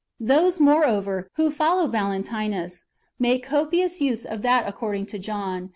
Those, 0.19 0.59
moreover, 0.59 1.27
who 1.35 1.51
follow 1.51 1.85
Valentinus, 1.85 2.85
making 3.19 3.47
copious 3.47 4.01
use 4.01 4.25
of 4.25 4.41
that 4.41 4.67
according 4.67 5.05
to 5.05 5.19
^ 5.19 5.21
John 5.21 5.65
i. 5.65 5.69